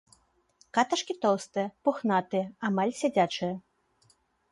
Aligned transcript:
Каташкі 0.77 1.13
тоўстыя, 1.25 1.67
пухнатыя, 1.87 2.45
амаль 2.69 2.93
сядзячыя. 3.01 3.53